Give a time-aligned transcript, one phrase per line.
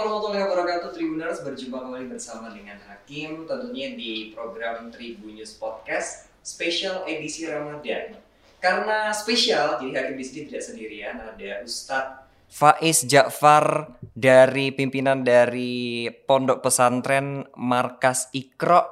[0.00, 7.04] warahmatullahi wabarakatuh Tribuners Berjumpa kembali bersama dengan Hakim Tentunya di program Tribun News Podcast Spesial
[7.04, 8.16] edisi Ramadan
[8.64, 16.08] Karena spesial, jadi Hakim di sini tidak sendirian Ada Ustadz Faiz Ja'far dari pimpinan dari
[16.10, 18.82] Pondok Pesantren Markas Ikro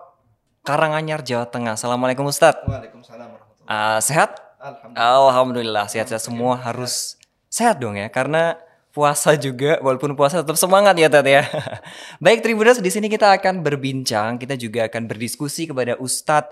[0.62, 1.74] Karanganyar Jawa Tengah.
[1.74, 2.62] Assalamualaikum Ustadz.
[2.70, 4.38] Waalaikumsalam warahmatullahi Uh, sehat?
[4.62, 5.26] Alhamdulillah.
[5.26, 7.18] Alhamdulillah sehat-sehat semua harus
[7.50, 8.62] sehat dong ya karena
[8.98, 11.46] puasa juga walaupun puasa tetap semangat ya Tat ya.
[12.24, 16.50] Baik Tribuners di sini kita akan berbincang, kita juga akan berdiskusi kepada Ustadz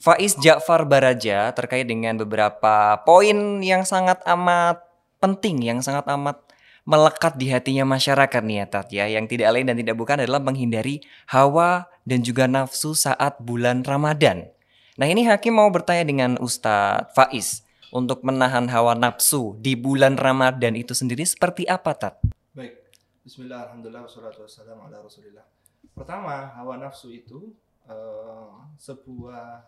[0.00, 4.80] Faiz Ja'far Baraja terkait dengan beberapa poin yang sangat amat
[5.20, 6.40] penting, yang sangat amat
[6.88, 9.04] melekat di hatinya masyarakat nih ya Tat ya.
[9.12, 14.48] Yang tidak lain dan tidak bukan adalah menghindari hawa dan juga nafsu saat bulan Ramadan.
[14.96, 20.72] Nah ini Hakim mau bertanya dengan Ustadz Faiz untuk menahan hawa nafsu di bulan Ramadan
[20.72, 22.16] itu sendiri seperti apa Tat?
[22.56, 22.80] Baik.
[23.22, 25.44] Bismillah, alhamdulillah, wassalatu wassalamu ala rasulillah.
[25.92, 27.52] Pertama, hawa nafsu itu
[27.84, 29.60] eh, sebuah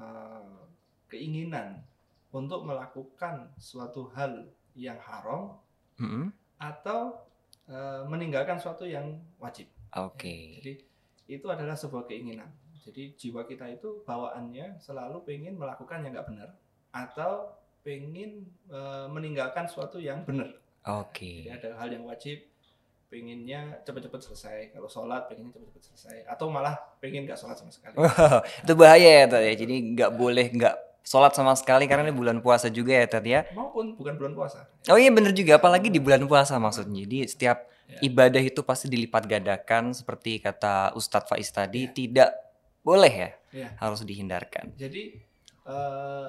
[0.00, 0.58] eh,
[1.12, 1.84] keinginan
[2.32, 5.60] untuk melakukan suatu hal yang haram
[6.00, 6.32] Mm-mm.
[6.56, 7.20] atau
[7.68, 9.68] eh, meninggalkan suatu yang wajib.
[9.92, 10.64] Oke.
[10.64, 10.72] Jadi
[11.28, 12.48] itu adalah sebuah keinginan.
[12.80, 16.50] Jadi jiwa kita itu bawaannya selalu pengen melakukan yang nggak benar
[16.88, 20.52] atau pengen eh, meninggalkan suatu yang benar.
[21.02, 21.44] Oke.
[21.44, 22.40] Jadi ada hal yang wajib,
[23.08, 24.58] pengennya cepet-cepet selesai.
[24.72, 26.16] Kalau sholat pengennya cepet-cepet selesai.
[26.26, 27.96] Atau malah pengen nggak sholat sama sekali.
[27.96, 29.54] Wow, itu bahaya ya Tat ya.
[29.56, 33.48] Jadi nggak boleh nggak sholat sama sekali karena ini bulan puasa juga ya Tat ya.
[33.52, 34.68] Maupun bukan bulan puasa.
[34.88, 37.04] Oh iya bener juga, apalagi di bulan puasa maksudnya.
[37.04, 38.04] Jadi setiap Ya.
[38.04, 41.92] ibadah itu pasti dilipat gandakan seperti kata Ustadz Faiz tadi Ya.
[41.96, 42.30] tidak
[42.84, 43.68] boleh ya, Ya.
[43.80, 44.76] harus dihindarkan.
[44.76, 45.16] Jadi
[45.64, 46.28] eh,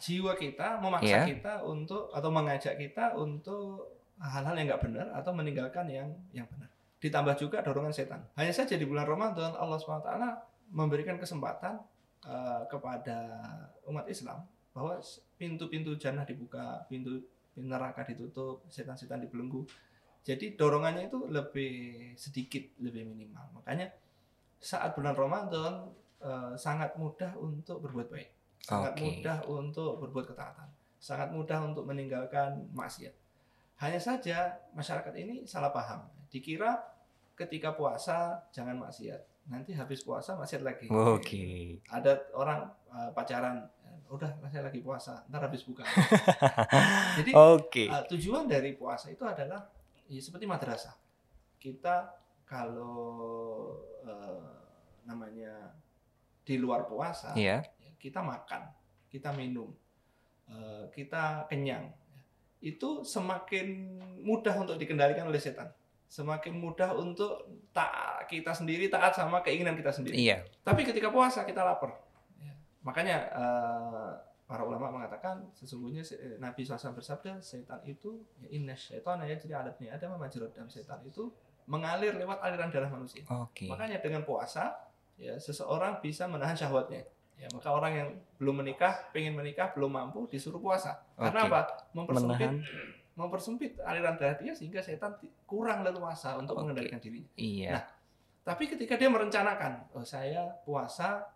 [0.00, 1.24] jiwa kita memaksa Iya.
[1.28, 6.72] kita untuk atau mengajak kita untuk hal-hal yang nggak benar atau meninggalkan yang yang benar.
[7.00, 8.20] Ditambah juga dorongan setan.
[8.36, 10.08] Hanya saja di bulan Ramadan Allah swt
[10.72, 11.80] memberikan kesempatan
[12.24, 13.18] eh, kepada
[13.88, 15.00] umat Islam bahwa
[15.36, 17.20] pintu-pintu jannah dibuka, pintu
[17.56, 19.66] neraka ditutup, setan-setan dibelenggu.
[20.20, 21.74] Jadi dorongannya itu lebih
[22.14, 23.60] sedikit, lebih minimal.
[23.60, 23.88] Makanya
[24.60, 25.88] saat bulan Ramadan
[26.20, 28.28] eh, sangat mudah untuk berbuat baik,
[28.64, 29.02] sangat Oke.
[29.04, 30.68] mudah untuk berbuat ketaatan,
[31.00, 33.12] sangat mudah untuk meninggalkan maksiat.
[33.80, 36.76] Hanya saja masyarakat ini salah paham, dikira
[37.34, 40.86] ketika puasa jangan maksiat, nanti habis puasa maksiat lagi.
[40.92, 41.80] Oke.
[41.88, 43.64] Ada orang eh, pacaran,
[44.10, 45.86] udah saya lagi puasa, ntar habis buka.
[47.18, 47.86] Jadi Oke.
[47.86, 49.70] Uh, tujuan dari puasa itu adalah
[50.10, 50.98] ya, seperti madrasah.
[51.56, 52.10] Kita
[52.42, 53.70] kalau
[54.02, 54.42] uh,
[55.06, 55.70] namanya
[56.42, 57.62] di luar puasa, Iya.
[58.00, 58.72] Kita makan,
[59.12, 59.68] kita minum,
[60.48, 61.92] uh, kita kenyang.
[62.60, 65.68] Itu semakin mudah untuk dikendalikan oleh setan.
[66.10, 70.16] Semakin mudah untuk tak kita sendiri taat sama keinginan kita sendiri.
[70.18, 70.42] Iya.
[70.66, 71.94] Tapi ketika puasa kita lapar.
[72.42, 72.50] Ya.
[72.82, 74.10] Makanya eh,
[74.50, 79.38] para ulama mengatakan sesungguhnya se- eh, Nabi SAW bersabda setan itu ya inna syaitan ya
[79.38, 81.30] jadi alatnya ada majrad dan setan itu
[81.70, 83.22] mengalir lewat aliran darah manusia.
[83.30, 83.70] Oke.
[83.70, 84.74] Makanya dengan puasa
[85.14, 87.06] ya seseorang bisa menahan syahwatnya.
[87.40, 91.00] Ya, maka orang yang belum menikah, pengen menikah, belum mampu disuruh puasa.
[91.16, 91.60] Karena apa?
[91.90, 93.08] Mempersempit Menahan.
[93.10, 96.62] mempersempit aliran darah dia sehingga setan kurang leluasa untuk Oke.
[96.62, 97.28] mengendalikan dirinya.
[97.34, 97.70] Iya.
[97.72, 97.84] Nah,
[98.42, 101.28] Tapi ketika dia merencanakan, oh saya puasa,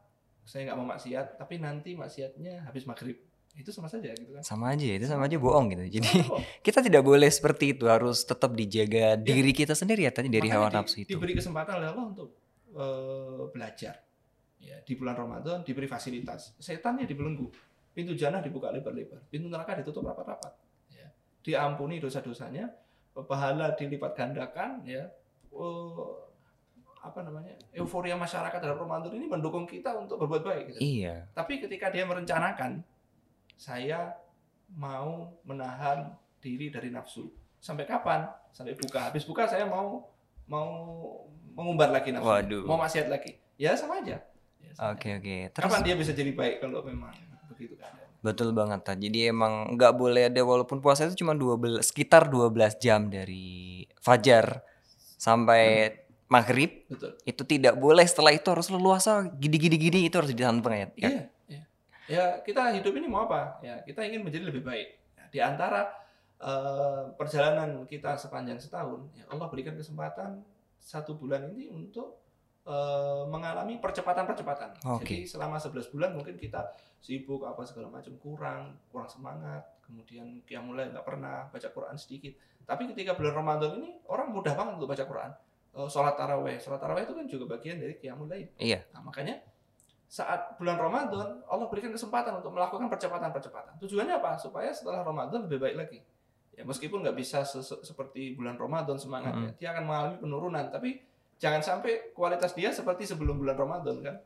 [0.42, 3.16] saya nggak mau maksiat, tapi nanti maksiatnya habis maghrib,
[3.54, 4.40] itu sama saja gitu kan?
[4.40, 6.00] Sama aja itu sama aja bohong gitu.
[6.00, 10.28] Jadi Oh, kita tidak boleh seperti itu, harus tetap dijaga diri kita sendiri ya tadi
[10.28, 11.08] dari makanya hawa di- nafsu itu.
[11.12, 12.28] Diberi kesempatan oleh Allah untuk
[12.72, 13.94] eh, belajar.
[14.64, 16.56] Ya, di bulan Ramadan diberi fasilitas.
[16.56, 17.52] Setannya dibelenggu.
[17.92, 19.20] Pintu jannah dibuka lebar-lebar.
[19.28, 20.56] Pintu neraka ditutup rapat-rapat.
[20.90, 21.12] Ya.
[21.44, 22.72] Diampuni dosa-dosanya,
[23.12, 25.06] pahala dilipat gandakan ya.
[25.54, 26.26] Oh,
[27.04, 27.54] apa namanya?
[27.76, 30.80] Euforia masyarakat dalam Ramadan ini mendukung kita untuk berbuat baik gitu.
[30.80, 31.28] Iya.
[31.36, 32.80] Tapi ketika dia merencanakan,
[33.54, 34.16] saya
[34.74, 37.30] mau menahan diri dari nafsu.
[37.60, 38.26] Sampai kapan?
[38.50, 39.12] Sampai buka.
[39.12, 40.08] Habis buka saya mau
[40.50, 40.68] mau
[41.54, 42.26] mengumbar lagi nafsu.
[42.26, 42.64] Waduh.
[42.66, 43.38] Mau maksiat lagi.
[43.54, 44.18] Ya sama aja.
[44.64, 45.36] Ya, sama Oke oke.
[45.52, 47.12] Terus Kapan dia bisa jadi baik kalau memang
[47.52, 47.92] begitu kan?
[48.24, 49.12] betul banget tadi.
[49.12, 54.64] Jadi emang nggak boleh ada walaupun puasa itu cuma 12 sekitar 12 jam dari fajar
[55.20, 55.92] sampai
[56.24, 57.20] maghrib Betul.
[57.28, 60.72] itu tidak boleh setelah itu harus leluasa gini-gini gini itu harus ditahan ya.
[60.72, 60.88] ya.
[60.96, 61.22] Iya,
[61.52, 61.62] iya.
[62.04, 63.60] Ya, kita hidup ini mau apa?
[63.60, 64.88] Ya, kita ingin menjadi lebih baik.
[65.20, 65.92] Ya, di antara
[66.40, 70.40] eh, perjalanan kita sepanjang setahun, ya Allah berikan kesempatan
[70.80, 72.23] satu bulan ini untuk
[72.64, 74.80] eh, mengalami percepatan-percepatan.
[74.90, 75.04] Oke.
[75.04, 76.64] Jadi selama 11 bulan mungkin kita
[76.98, 82.32] sibuk apa segala macam kurang, kurang semangat, kemudian qiyamul lail nggak pernah, baca Quran sedikit.
[82.64, 85.30] Tapi ketika bulan Ramadan ini orang mudah banget untuk baca Quran.
[85.74, 88.48] Eh, Sholat taraweh, sholat taraweh itu kan juga bagian dari qiyamul lail.
[88.56, 88.80] Iya.
[88.90, 89.42] Nah, makanya
[90.06, 93.76] saat bulan Ramadan Allah berikan kesempatan untuk melakukan percepatan-percepatan.
[93.82, 94.38] Tujuannya apa?
[94.38, 95.98] Supaya setelah Ramadan lebih baik lagi.
[96.54, 99.58] Ya meskipun nggak bisa se- seperti bulan Ramadan semangatnya, Mm.
[99.58, 100.64] dia akan mengalami penurunan.
[100.70, 101.02] Tapi
[101.36, 104.16] jangan sampai kualitas dia seperti sebelum bulan Ramadan kan.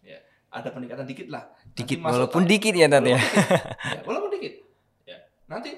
[0.00, 1.44] Ya ada peningkatan dikit lah.
[1.52, 3.18] Nanti Dikit masuk walaupun tahun- dikit ya Tat ya.
[3.18, 3.60] Walaupun dikit.
[3.92, 4.52] ya, walaupun dikit.
[5.04, 5.16] Ya.
[5.46, 5.70] Nanti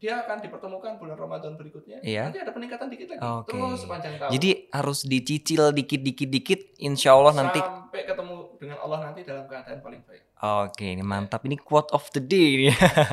[0.00, 2.00] dia akan dipertemukan bulan Ramadan berikutnya.
[2.00, 2.30] Iya.
[2.30, 3.20] Nanti ada peningkatan dikit lagi.
[3.20, 3.52] Oke.
[3.52, 4.30] Terus sepanjang tahun.
[4.32, 10.00] Jadi harus dicicil dikit-dikit-dikit insya Allah nanti sampai ketemu dengan Allah nanti dalam keadaan paling
[10.08, 10.22] baik.
[10.40, 11.44] Oke, ini mantap.
[11.44, 12.56] Ini quote of the day.
[12.56, 12.72] ini.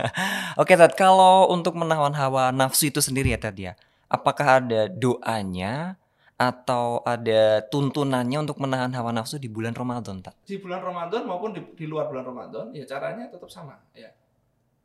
[0.61, 0.95] Oke, Tad.
[0.95, 3.75] Kalau untuk menahan hawa nafsu itu sendiri ya, Tad ya.
[4.07, 5.99] Apakah ada doanya
[6.37, 10.37] atau ada tuntunannya untuk menahan hawa nafsu di bulan Ramadan, Tad?
[10.45, 13.73] Di bulan Ramadan maupun di, di luar bulan Ramadan, ya caranya tetap sama.
[13.97, 14.13] Ya.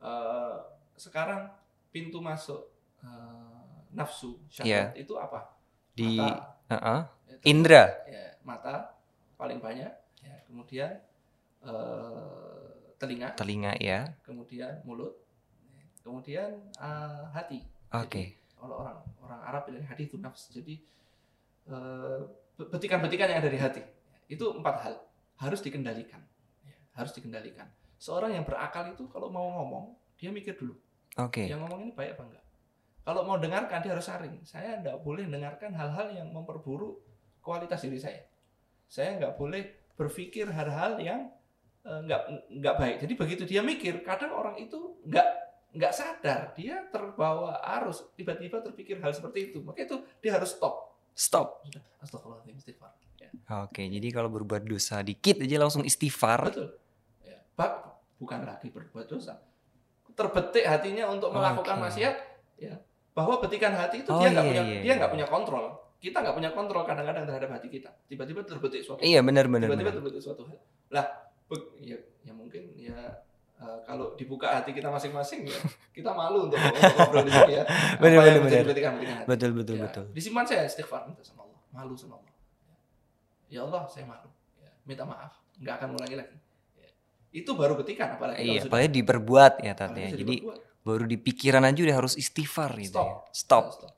[0.01, 0.55] Eh,
[0.97, 1.53] sekarang
[1.93, 2.73] pintu masuk
[3.05, 5.53] eh, nafsu syahwat itu apa?
[5.93, 6.99] Di mata, Heeh.
[7.05, 7.83] ya, terus- Indra.
[8.09, 8.97] Ya, mata
[9.37, 9.93] paling banyak.
[10.25, 10.89] Ya, kemudian
[11.61, 14.09] eh, telinga, telinga ya.
[14.25, 15.13] kemudian mulut,
[16.01, 16.49] kemudian
[16.81, 17.61] eh, hati.
[17.93, 18.41] Oke.
[18.57, 20.49] Kalau orang orang Arab bilang hati itu nafs.
[20.49, 20.81] Jadi
[21.69, 22.19] eh,
[22.57, 23.81] betikan-betikan yang ada di hati
[24.29, 24.95] itu empat hal
[25.41, 26.21] harus dikendalikan.
[26.63, 27.67] Ya, harus dikendalikan.
[27.99, 30.75] Seorang yang berakal itu kalau mau ngomong dia mikir dulu.
[31.19, 31.45] Oke.
[31.45, 32.45] Yang ngomong ini baik apa enggak.
[33.03, 34.39] Kalau mau dengarkan dia harus saring.
[34.47, 37.03] Saya enggak boleh dengarkan hal-hal yang memperburuk
[37.43, 38.23] kualitas diri saya.
[38.87, 41.27] Saya enggak boleh berpikir hal-hal yang
[41.83, 42.97] eh, enggak enggak baik.
[43.03, 45.43] Jadi begitu dia mikir, kadang orang itu enggak
[45.73, 50.82] nggak sadar dia terbawa arus tiba-tiba terpikir hal seperti itu maka itu dia harus stop
[51.13, 51.61] Stop.
[51.99, 53.29] astagfirullahaladzim istighfar ya,
[53.63, 56.49] Oke, jadi kalau berbuat dosa dikit aja langsung istighfar.
[56.49, 56.73] betul
[57.21, 57.37] ya.
[57.53, 57.71] Bak,
[58.17, 59.39] bukan lagi berbuat dosa
[60.13, 61.83] terbetik hatinya untuk melakukan Oke.
[61.89, 62.15] maksiat
[62.55, 62.77] ya
[63.13, 64.93] bahwa betikan hati itu Oh, dia nggak iya, punya iya, dia iya.
[64.95, 65.65] nggak punya kontrol
[65.97, 69.69] kita nggak punya kontrol kadang-kadang terhadap hati kita tiba-tiba terbetik suatu Iya, benar benar.
[69.69, 70.57] tiba-tiba terbetik suatu hal
[70.89, 71.05] lah
[71.79, 72.93] ya, ya mungkin ya
[73.63, 75.55] eh, kalau dibuka hati kita masing-masing ya
[75.95, 77.63] kita malu untuk, untuk ngobrol di sini ya
[77.97, 80.05] Apa yang menjadi betikan-betikan hati Betul betul Ya, betul.
[80.11, 82.33] Disimpan saya istighfar minta sama Allah, malu sama Allah.
[83.47, 84.29] Ya Allah, saya malu.
[84.57, 86.37] Ya, minta maaf, nggak akan ulangi lagi.
[86.75, 86.89] Ya.
[87.31, 90.09] Itu baru ketikan apalagi Iya, sudah- apalagi diperbuat ya apalagi ya.
[90.13, 90.59] Jadi diperbuat.
[90.83, 93.07] baru di pikiran aja udah harus istighfar gitu Stop.
[93.07, 93.15] ya.
[93.31, 93.63] Stop.
[93.77, 93.93] Stop.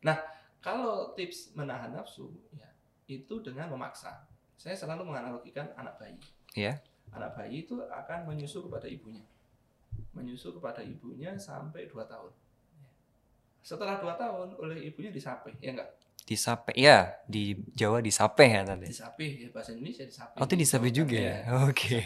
[0.00, 0.16] Nah,
[0.60, 2.68] kalau tips menahan nafsu ya,
[3.06, 4.28] itu dengan memaksa.
[4.54, 6.20] Saya selalu menganalogikan anak bayi.
[6.52, 6.82] Iya.
[7.10, 9.22] Anak bayi itu akan menyusu kepada ibunya.
[10.14, 12.30] Menyusu kepada ibunya sampai 2 tahun.
[13.60, 15.90] Setelah 2 tahun oleh ibunya disape, ya enggak?
[16.24, 16.72] Disape.
[16.78, 18.76] Ya, di Jawa disape ya ya.
[18.78, 20.38] Disape, ya bahasa Indonesia disape.
[20.38, 21.36] Oh, itu disape juga Iya.
[21.44, 21.66] ya.
[21.66, 22.00] Oke.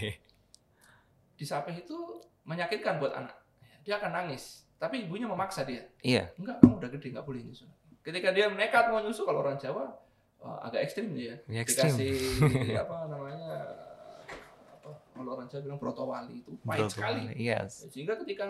[1.34, 1.98] disapih itu
[2.46, 3.34] menyakitkan buat anak.
[3.82, 5.82] Dia akan nangis, tapi ibunya memaksa dia.
[6.00, 6.30] Iya.
[6.38, 7.66] Enggak, kamu udah gede, nggak boleh nyusu.
[8.06, 9.98] Ketika dia nekat mau nyusu, kalau orang Jawa
[10.38, 11.34] eh, agak ekstrim dia.
[11.50, 11.90] Ya, ekstrim.
[11.90, 12.78] Dikasih?
[12.86, 13.03] Apa?
[15.44, 17.28] Orang Jawa bilang brotowali itu pahit sekali.
[17.36, 17.68] Iya.
[17.68, 18.48] Sehingga ketika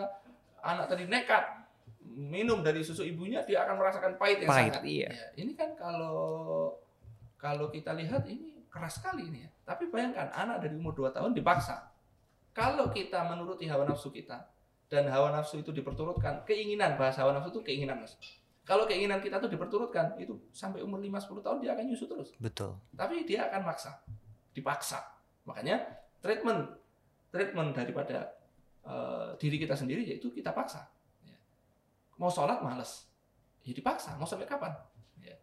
[0.63, 1.43] anak tadi nekat
[2.07, 4.87] minum dari susu ibunya, dia akan merasakan pahit yang Pahit, sangat.
[4.87, 5.11] iya.
[5.11, 6.71] Ya, ini kan kalau
[7.35, 9.51] kalau kita lihat ini keras sekali ini ya.
[9.67, 11.91] Tapi bayangkan anak dari umur 2 tahun dipaksa.
[12.55, 14.47] Kalau kita menuruti hawa nafsu kita
[14.87, 18.15] dan hawa nafsu itu diperturutkan, keinginan bahasa hawa nafsu itu keinginan Mas.
[18.65, 22.31] Kalau keinginan kita itu diperturutkan, itu sampai umur 5 10 tahun dia akan nyusu terus.
[22.39, 22.79] Betul.
[22.95, 24.01] Tapi dia akan maksa,
[24.57, 25.03] dipaksa.
[25.45, 25.85] Makanya
[26.25, 26.73] treatment
[27.35, 28.31] treatment daripada
[28.87, 30.87] eh, diri kita sendiri yaitu kita paksa.
[31.27, 31.35] Ya.
[32.23, 33.11] Mau sholat males,
[33.67, 34.15] ya dipaksa.
[34.15, 34.71] Mau sampai kapan?
[35.19, 35.35] Ya.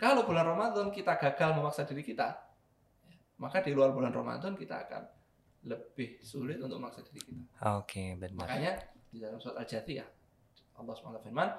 [0.00, 2.32] Kalau bulan Ramadan kita gagal memaksa diri kita,
[3.04, 5.04] ya, maka di luar bulan Ramadan kita akan
[5.68, 7.44] lebih sulit untuk memaksa diri kita.
[7.76, 8.48] Oke, benar.
[8.48, 8.72] Makanya
[9.12, 10.08] di dalam surat Al-Jathiyah
[10.78, 11.50] Allah SWT firman,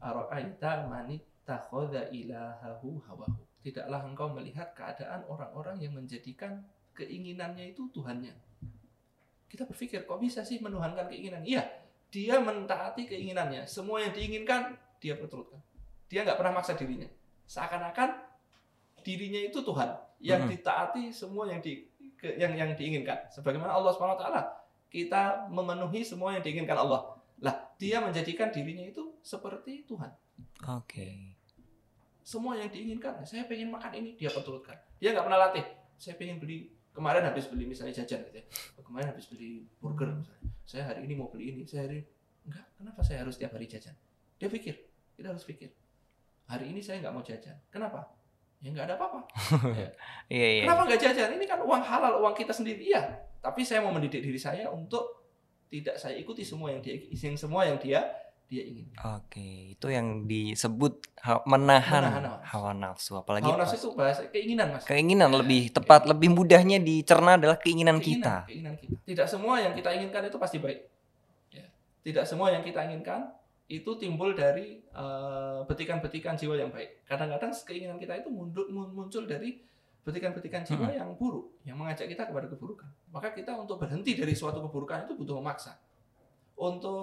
[0.00, 6.64] "Ara'aita man ittakhadha ilahahu hawahu." Tidaklah engkau melihat keadaan orang-orang yang menjadikan
[6.94, 8.32] keinginannya itu Tuhannya.
[9.50, 11.42] Kita berpikir, kok bisa sih menuhankan keinginan?
[11.46, 11.62] Iya,
[12.10, 13.66] dia mentaati keinginannya.
[13.66, 15.62] Semua yang diinginkan, dia perturutkan.
[16.10, 17.06] Dia nggak pernah maksa dirinya.
[17.46, 18.18] Seakan-akan
[19.04, 19.90] dirinya itu Tuhan
[20.24, 21.84] yang ditaati semua yang di
[22.16, 23.28] ke- yang yang diinginkan.
[23.28, 24.42] Sebagaimana Allah Subhanahu wa taala
[24.88, 27.18] kita memenuhi semua yang diinginkan Allah.
[27.42, 30.08] Lah, dia menjadikan dirinya itu seperti Tuhan.
[30.70, 31.34] Oke.
[32.24, 34.78] Semua yang diinginkan, saya pengen makan ini, dia perturutkan.
[34.96, 35.66] Dia nggak pernah latih.
[36.00, 38.46] Saya pengen beli kemarin habis beli misalnya jajan gitu ya.
[38.80, 40.48] Kemarin habis beli burger misalnya.
[40.64, 42.06] Saya hari ini mau beli ini, saya hari
[42.46, 43.92] enggak, kenapa saya harus tiap hari jajan?
[44.38, 44.78] Dia pikir,
[45.18, 45.74] kita harus pikir.
[46.46, 47.58] Hari ini saya nggak mau jajan.
[47.68, 48.14] Kenapa?
[48.62, 49.20] Ya nggak ada apa-apa.
[50.32, 50.62] Iya, iya.
[50.64, 51.28] Kenapa nggak jajan?
[51.36, 52.80] Ini kan uang halal, uang kita sendiri.
[52.94, 53.02] Iya,
[53.44, 55.26] tapi saya mau mendidik diri saya untuk
[55.68, 58.06] tidak saya ikuti semua yang dia yang semua yang dia
[58.46, 58.86] dia ingin.
[59.16, 63.16] Oke, itu yang disebut ha- menahan, Menahan hawa nafsu.
[63.16, 64.84] Apalagi Hawa nafsu itu bahasa keinginan mas.
[64.84, 68.44] keinginan lebih tepat, lebih mudahnya dicerna adalah keinginan, kita.
[68.44, 68.94] Keinginan kita.
[69.02, 70.80] Tidak semua yang kita inginkan itu pasti baik.
[71.50, 71.66] Ya.
[72.02, 73.32] Tidak semua yang kita inginkan
[73.64, 77.02] itu timbul dari eh, betikan-betikan jiwa yang baik.
[77.04, 79.58] Kadang-kadang keinginan kita itu mundur- mun- muncul dari
[80.00, 80.94] betikan-betikan jiwa Hmm.
[80.94, 82.92] yang buruk, yang mengajak kita kepada keburukan.
[83.08, 85.80] Maka kita untuk berhenti dari suatu keburukan itu butuh memaksa.
[86.54, 87.02] Untuk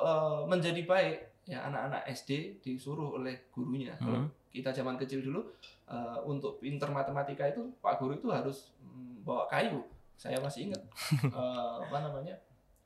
[0.00, 3.92] eh, menjadi baik, ya anak-anak SD disuruh oleh gurunya.
[3.96, 4.30] Kalau Hmm.
[4.48, 5.42] kita zaman kecil dulu
[5.84, 9.82] eh, untuk pinter matematika itu Pak Guru itu harus mm, bawa kayu.
[10.14, 10.82] Saya masih ingat
[11.26, 12.38] eh, apa namanya?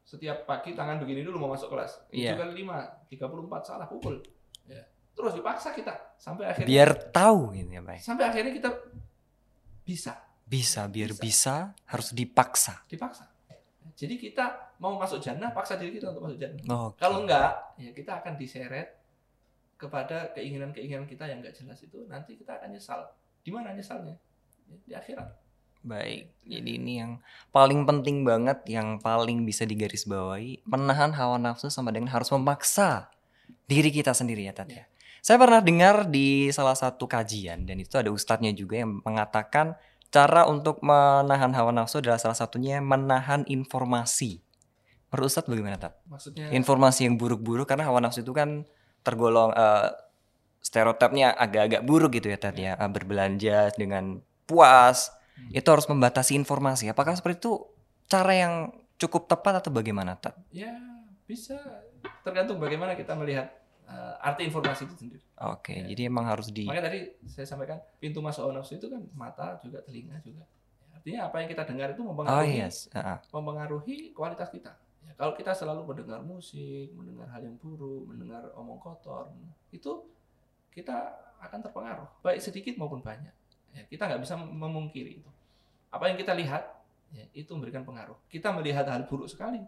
[0.02, 2.08] Setiap pagi tangan begini dulu mau masuk kelas.
[2.08, 2.32] Iya.
[2.32, 4.24] Itu kali 5, 34 salah pukul.
[4.64, 4.80] Ya.
[5.12, 8.00] Terus dipaksa kita sampai akhirnya Biar tahu gitu ya, Pak.
[8.00, 8.70] sampai akhirnya kita
[9.82, 11.20] bisa Bisa, biar Bisa.
[11.20, 12.80] bisa, harus dipaksa.
[12.88, 13.28] dipaksa.
[13.98, 16.62] Jadi kita mau masuk jannah paksa diri kita untuk masuk jannah.
[16.86, 17.02] Oke.
[17.02, 18.94] Kalau enggak, ya kita akan diseret
[19.74, 23.10] kepada keinginan-keinginan kita yang enggak jelas itu nanti kita akan nyesal.
[23.42, 24.14] Di mana nyesalnya?
[24.70, 25.28] Ya, Di akhirat.
[25.82, 27.22] Baik, jadi ini yang
[27.54, 33.10] paling penting banget, yang paling bisa digarisbawahi, menahan hawa nafsu sama dengan harus memaksa
[33.70, 34.84] diri kita sendiri ya Tat ya.
[35.22, 39.74] Saya pernah dengar di salah satu kajian dan itu ada ustadznya juga yang mengatakan
[40.08, 44.40] cara untuk menahan hawa nafsu adalah salah satunya menahan informasi.
[45.08, 45.96] Menurut Ustadz bagaimana Tat?
[46.04, 48.64] Maksudnya Informasi yang buruk-buruk karena hawa nafsu itu kan
[49.00, 49.88] tergolong eh,
[50.58, 52.76] stereotipnya agak-agak buruk gitu ya Tat ya.
[52.76, 55.54] Eh, berbelanja dengan puas, Hmm.
[55.54, 56.90] itu harus membatasi informasi.
[56.90, 57.62] Apakah seperti itu
[58.10, 58.54] cara yang
[58.98, 60.34] cukup tepat atau bagaimana, Tat?
[60.50, 60.74] ya
[61.30, 61.54] bisa
[62.26, 63.46] tergantung bagaimana kita melihat
[63.88, 65.24] eh, arti informasi itu sendiri.
[65.48, 65.96] Oke, Ya.
[65.96, 69.80] jadi emang harus di Makanya tadi saya sampaikan pintu masuk nafsu itu kan mata juga
[69.80, 70.44] telinga juga.
[70.92, 73.18] Artinya apa yang kita dengar itu Oh mempengaruhi yes, ah, ah.
[73.32, 74.76] mempengaruhi kualitas kita.
[75.08, 79.32] Ya, kalau kita selalu mendengar musik, mendengar hal yang buruk, mendengar omong kotor,
[79.72, 80.04] itu
[80.74, 83.32] kita akan terpengaruh, baik sedikit maupun banyak.
[83.72, 85.30] Ya, kita nggak bisa memungkiri itu.
[85.88, 86.66] Apa yang kita lihat,
[87.14, 88.18] ya, itu memberikan pengaruh.
[88.28, 89.62] Kita melihat hal buruk sekali,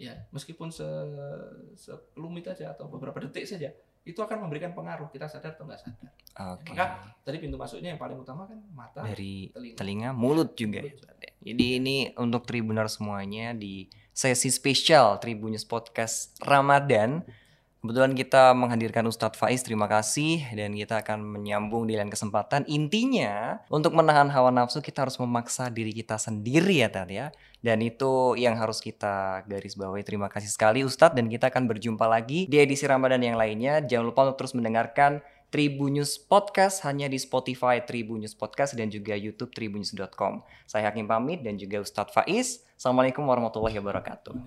[0.00, 0.88] ya meskipun se
[1.76, 3.68] sekelumit aja atau beberapa detik saja,
[4.00, 5.12] itu akan memberikan pengaruh.
[5.12, 6.10] Kita sadar atau nggak sadar.
[6.56, 6.72] Oke.
[6.72, 9.76] Maka tadi pintu masuknya yang paling utama kan mata, Dari telinga.
[9.76, 10.80] telinga, mulut juga.
[10.80, 11.04] Mulut.
[11.44, 17.20] Jadi ini untuk Tribuner semuanya di sesi spesial Tribunnews Podcast Ramadan.
[17.80, 22.68] Kebetulan kita menghadirkan Ustadz Faiz, terima kasih dan kita akan menyambung di lain kesempatan.
[22.68, 27.32] Intinya untuk menahan hawa nafsu kita harus memaksa diri kita sendiri ya Tat ya.
[27.64, 30.04] Dan itu yang harus kita garis bawahi.
[30.04, 33.80] Terima kasih sekali Ustadz dan kita akan berjumpa lagi di edisi Ramadan yang lainnya.
[33.80, 39.56] Jangan lupa untuk terus mendengarkan Tribunnews Podcast hanya di Spotify Tribunnews Podcast dan juga YouTube
[39.56, 40.44] tribunnews.com.
[40.68, 42.60] Saya Hakim pamit dan juga Ustadz Faiz.
[42.76, 44.40] Assalamualaikum warahmatullahi wabarakatuh.